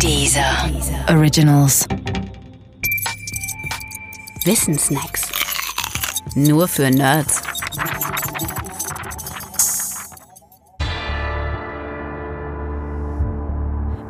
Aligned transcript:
Dieser 0.00 0.70
Originals. 1.08 1.86
Wissensnacks. 4.44 5.22
Nur 6.34 6.68
für 6.68 6.90
Nerds. 6.90 7.42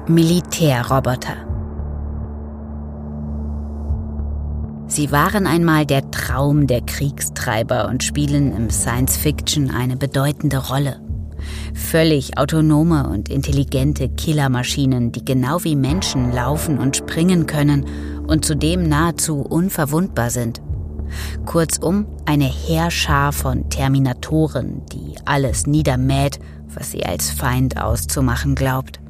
Militärroboter. 0.09 1.37
Sie 4.87 5.11
waren 5.11 5.47
einmal 5.47 5.87
der 5.87 6.11
Traum 6.11 6.67
der 6.67 6.83
Kriegstreiber 6.83 7.89
und 7.89 8.03
spielen 8.03 8.53
im 8.57 8.71
Science 8.71 9.17
Fiction 9.17 9.71
eine 9.71 9.97
bedeutende 9.97 10.69
Rolle. 10.69 11.04
Völlig 11.75 12.39
autonome 12.39 13.09
und 13.09 13.29
intelligente 13.29 14.09
Killermaschinen, 14.09 15.11
die 15.13 15.25
genau 15.25 15.65
wie 15.65 15.77
Menschen 15.77 16.33
laufen 16.33 16.79
und 16.79 16.97
springen 16.97 17.47
können 17.47 17.85
und 18.27 18.45
zudem 18.45 18.89
nahezu 18.89 19.41
unverwundbar 19.41 20.31
sind. 20.31 20.63
Kurzum, 21.45 22.07
eine 22.25 22.47
Heerschar 22.47 23.33
von 23.33 23.69
Terminatoren, 23.71 24.83
die 24.93 25.17
alles 25.25 25.67
niedermäht, 25.67 26.39
was 26.75 26.93
sie 26.93 27.05
als 27.05 27.31
Feind 27.31 27.81
auszumachen 27.81 28.55
glaubt. 28.55 29.01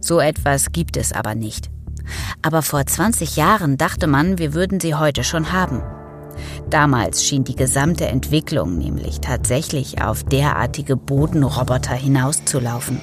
So 0.00 0.20
etwas 0.20 0.72
gibt 0.72 0.96
es 0.96 1.12
aber 1.12 1.34
nicht. 1.34 1.70
Aber 2.42 2.62
vor 2.62 2.84
20 2.84 3.36
Jahren 3.36 3.76
dachte 3.76 4.06
man, 4.06 4.38
wir 4.38 4.54
würden 4.54 4.80
sie 4.80 4.94
heute 4.94 5.24
schon 5.24 5.52
haben. 5.52 5.82
Damals 6.70 7.24
schien 7.24 7.44
die 7.44 7.56
gesamte 7.56 8.06
Entwicklung 8.06 8.78
nämlich 8.78 9.20
tatsächlich 9.20 10.02
auf 10.02 10.24
derartige 10.24 10.96
Bodenroboter 10.96 11.94
hinauszulaufen. 11.94 13.00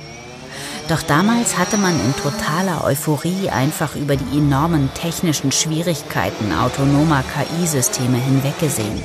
Doch 0.88 1.04
damals 1.04 1.58
hatte 1.58 1.78
man 1.78 1.94
in 1.94 2.16
totaler 2.16 2.84
Euphorie 2.84 3.50
einfach 3.50 3.96
über 3.96 4.16
die 4.16 4.38
enormen 4.40 4.90
technischen 4.96 5.52
Schwierigkeiten 5.52 6.52
autonomer 6.52 7.24
KI-Systeme 7.24 8.18
hinweggesehen. 8.18 9.00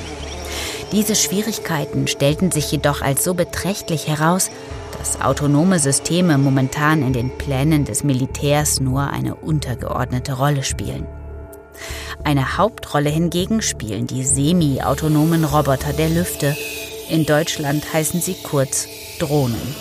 Diese 0.91 1.15
Schwierigkeiten 1.15 2.07
stellten 2.07 2.51
sich 2.51 2.71
jedoch 2.71 3.01
als 3.01 3.23
so 3.23 3.35
beträchtlich 3.35 4.07
heraus, 4.07 4.49
dass 4.97 5.21
autonome 5.21 5.77
Systeme 5.77 6.37
momentan 6.37 7.03
in 7.03 7.13
den 7.13 7.29
Plänen 7.37 7.85
des 7.85 8.03
Militärs 8.03 8.79
nur 8.79 9.09
eine 9.11 9.35
untergeordnete 9.35 10.33
Rolle 10.33 10.63
spielen. 10.63 11.05
Eine 12.23 12.57
Hauptrolle 12.57 13.09
hingegen 13.09 13.61
spielen 13.61 14.07
die 14.07 14.23
semi-autonomen 14.23 15.43
Roboter 15.43 15.93
der 15.93 16.09
Lüfte. 16.09 16.55
In 17.09 17.25
Deutschland 17.25 17.93
heißen 17.93 18.21
sie 18.21 18.35
kurz 18.41 18.87
Drohnen. 19.19 19.75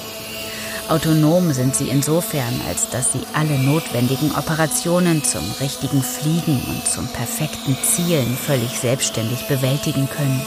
Autonom 0.88 1.50
sind 1.52 1.74
sie 1.74 1.88
insofern, 1.88 2.60
als 2.68 2.90
dass 2.90 3.12
sie 3.12 3.22
alle 3.32 3.58
notwendigen 3.58 4.32
Operationen 4.32 5.24
zum 5.24 5.42
richtigen 5.60 6.02
Fliegen 6.02 6.60
und 6.68 6.86
zum 6.86 7.08
perfekten 7.08 7.76
Zielen 7.82 8.36
völlig 8.36 8.78
selbstständig 8.78 9.48
bewältigen 9.48 10.08
können. 10.10 10.42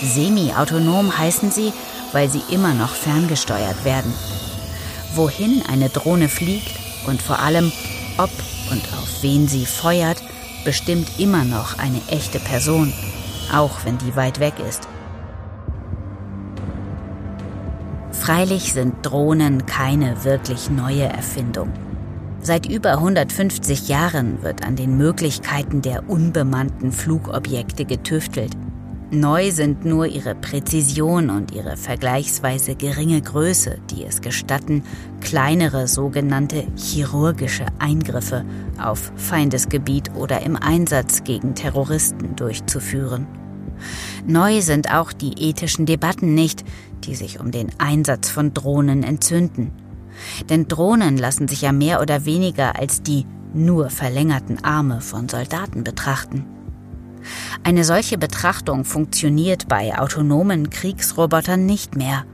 Semi-autonom 0.00 1.18
heißen 1.18 1.50
sie, 1.50 1.72
weil 2.12 2.30
sie 2.30 2.42
immer 2.50 2.74
noch 2.74 2.94
ferngesteuert 2.94 3.84
werden. 3.84 4.14
Wohin 5.14 5.62
eine 5.68 5.88
Drohne 5.88 6.28
fliegt 6.28 6.78
und 7.06 7.20
vor 7.20 7.40
allem 7.40 7.72
ob 8.18 8.30
und 8.70 8.82
auf 8.96 9.22
wen 9.22 9.48
sie 9.48 9.66
feuert, 9.66 10.22
bestimmt 10.64 11.18
immer 11.18 11.44
noch 11.44 11.78
eine 11.78 12.00
echte 12.08 12.38
Person, 12.38 12.92
auch 13.52 13.84
wenn 13.84 13.98
die 13.98 14.16
weit 14.16 14.40
weg 14.40 14.54
ist. 14.68 14.88
Freilich 18.12 18.72
sind 18.72 18.94
Drohnen 19.02 19.66
keine 19.66 20.24
wirklich 20.24 20.70
neue 20.70 21.04
Erfindung. 21.04 21.72
Seit 22.40 22.66
über 22.68 22.92
150 22.92 23.88
Jahren 23.88 24.42
wird 24.42 24.64
an 24.64 24.76
den 24.76 24.96
Möglichkeiten 24.96 25.82
der 25.82 26.08
unbemannten 26.08 26.92
Flugobjekte 26.92 27.84
getüftelt. 27.84 28.52
Neu 29.14 29.50
sind 29.50 29.84
nur 29.84 30.06
ihre 30.06 30.34
Präzision 30.34 31.28
und 31.28 31.52
ihre 31.52 31.76
vergleichsweise 31.76 32.74
geringe 32.74 33.20
Größe, 33.20 33.76
die 33.90 34.04
es 34.04 34.22
gestatten, 34.22 34.84
kleinere 35.20 35.86
sogenannte 35.86 36.64
chirurgische 36.76 37.66
Eingriffe 37.78 38.46
auf 38.82 39.12
Feindesgebiet 39.16 40.14
oder 40.14 40.40
im 40.40 40.56
Einsatz 40.56 41.24
gegen 41.24 41.54
Terroristen 41.54 42.36
durchzuführen. 42.36 43.26
Neu 44.26 44.62
sind 44.62 44.90
auch 44.90 45.12
die 45.12 45.34
ethischen 45.46 45.84
Debatten 45.84 46.34
nicht, 46.34 46.64
die 47.04 47.14
sich 47.14 47.38
um 47.38 47.50
den 47.50 47.68
Einsatz 47.76 48.30
von 48.30 48.54
Drohnen 48.54 49.02
entzünden. 49.02 49.72
Denn 50.48 50.68
Drohnen 50.68 51.18
lassen 51.18 51.48
sich 51.48 51.60
ja 51.60 51.72
mehr 51.72 52.00
oder 52.00 52.24
weniger 52.24 52.78
als 52.78 53.02
die 53.02 53.26
nur 53.52 53.90
verlängerten 53.90 54.64
Arme 54.64 55.02
von 55.02 55.28
Soldaten 55.28 55.84
betrachten. 55.84 56.46
Eine 57.64 57.84
solche 57.84 58.18
Betrachtung 58.18 58.84
funktioniert 58.84 59.68
bei 59.68 59.98
autonomen 59.98 60.70
Kriegsrobotern 60.70 61.64
nicht 61.66 61.96
mehr. 61.96 62.24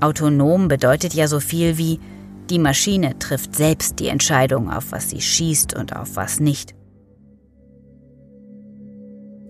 Autonom 0.00 0.68
bedeutet 0.68 1.14
ja 1.14 1.28
so 1.28 1.40
viel 1.40 1.78
wie, 1.78 2.00
die 2.48 2.58
Maschine 2.58 3.18
trifft 3.18 3.54
selbst 3.54 4.00
die 4.00 4.08
Entscheidung, 4.08 4.70
auf 4.70 4.90
was 4.90 5.10
sie 5.10 5.20
schießt 5.20 5.76
und 5.76 5.94
auf 5.94 6.16
was 6.16 6.40
nicht. 6.40 6.74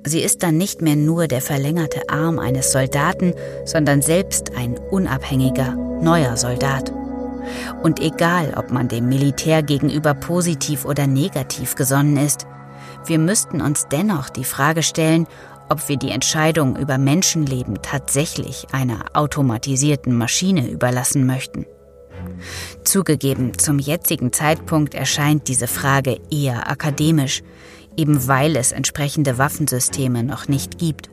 Sie 0.06 0.20
ist 0.20 0.42
dann 0.42 0.56
nicht 0.56 0.82
mehr 0.82 0.97
nur 0.97 1.28
der 1.28 1.42
verlängerte 1.42 2.09
Arm 2.09 2.38
eines 2.38 2.72
Soldaten, 2.72 3.34
sondern 3.64 4.03
selbst 4.03 4.56
ein 4.56 4.78
unabhängiger, 4.91 5.75
neuer 6.00 6.36
Soldat. 6.36 6.92
Und 7.82 8.00
egal, 8.00 8.54
ob 8.56 8.70
man 8.70 8.88
dem 8.88 9.09
Militär 9.09 9.62
gegenüber 9.62 10.14
positiv 10.14 10.84
oder 10.84 11.06
negativ 11.06 11.75
gesonnen 11.75 12.16
ist, 12.16 12.47
wir 13.06 13.18
müssten 13.18 13.60
uns 13.60 13.86
dennoch 13.88 14.30
die 14.30 14.44
Frage 14.44 14.82
stellen, 14.82 15.26
ob 15.68 15.88
wir 15.88 15.96
die 15.96 16.10
Entscheidung 16.10 16.76
über 16.76 16.98
Menschenleben 16.98 17.80
tatsächlich 17.80 18.66
einer 18.72 19.04
automatisierten 19.14 20.16
Maschine 20.16 20.68
überlassen 20.68 21.26
möchten. 21.26 21.64
Zugegeben, 22.84 23.56
zum 23.56 23.78
jetzigen 23.78 24.32
Zeitpunkt 24.32 24.94
erscheint 24.94 25.48
diese 25.48 25.66
Frage 25.66 26.20
eher 26.30 26.68
akademisch, 26.68 27.42
eben 27.96 28.26
weil 28.28 28.56
es 28.56 28.72
entsprechende 28.72 29.38
Waffensysteme 29.38 30.22
noch 30.22 30.48
nicht 30.48 30.78
gibt. 30.78 31.10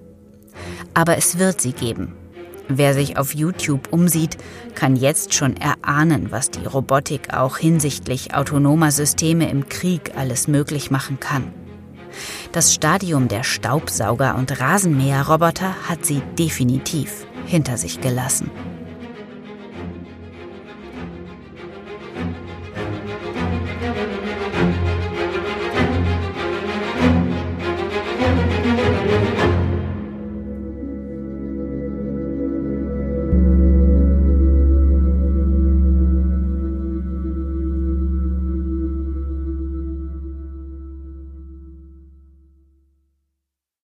Aber 0.94 1.18
es 1.18 1.38
wird 1.38 1.62
sie 1.62 1.74
geben. 1.74 2.16
Wer 2.70 2.94
sich 2.94 3.18
auf 3.18 3.34
YouTube 3.34 3.94
umsieht, 3.94 4.38
kann 4.76 4.96
jetzt 4.96 5.34
schon 5.34 5.56
erahnen, 5.56 6.32
was 6.32 6.52
die 6.52 6.66
Robotik 6.66 7.34
auch 7.34 7.58
hinsichtlich 7.58 8.34
autonomer 8.34 8.92
Systeme 8.92 9.50
im 9.50 9.70
Krieg 9.70 10.12
alles 10.18 10.48
möglich 10.48 10.92
machen 10.92 11.20
kann. 11.20 11.54
Das 12.52 12.74
Stadium 12.74 13.28
der 13.28 13.44
Staubsauger- 13.44 14.36
und 14.36 14.60
Rasenmäherroboter 14.60 15.76
hat 15.88 16.06
sie 16.06 16.22
definitiv 16.40 17.26
hinter 17.46 17.78
sich 17.78 18.00
gelassen. 18.02 18.50